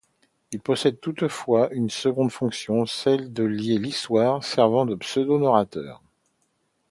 Il 0.51 0.59
possède 0.59 0.99
toutefois 0.99 1.71
une 1.71 1.91
seconde 1.91 2.31
fonction, 2.31 2.87
celle 2.87 3.31
de 3.33 3.43
lier 3.43 3.77
l'histoire, 3.77 4.43
servant 4.43 4.87
de 4.87 4.95
pseudo-narrateur. 4.95 6.01